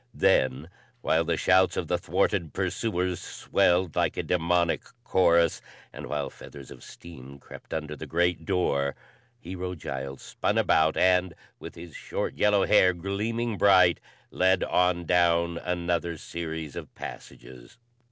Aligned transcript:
Then, 0.15 0.71
while 1.01 1.23
the 1.23 1.37
shouts 1.37 1.77
of 1.77 1.87
the 1.87 1.99
thwarted 1.99 2.53
pursuers 2.53 3.19
swelled 3.21 3.95
like 3.95 4.17
a 4.17 4.23
demonic 4.23 4.81
chorus, 5.03 5.61
and 5.93 6.07
while 6.07 6.31
feathers 6.31 6.71
of 6.71 6.83
steam 6.83 7.37
crept 7.37 7.71
under 7.71 7.95
the 7.95 8.07
great 8.07 8.43
door, 8.43 8.95
Hero 9.37 9.75
Giles 9.75 10.23
spun 10.23 10.57
about 10.57 10.97
and, 10.97 11.35
with 11.59 11.75
his 11.75 11.95
short 11.95 12.33
yellow 12.35 12.65
hair 12.65 12.93
gleaming 12.95 13.59
bright, 13.59 13.99
led 14.31 14.63
on 14.63 15.05
down 15.05 15.59
another 15.59 16.17
series 16.17 16.75
of 16.75 16.95
passages. 16.95 17.77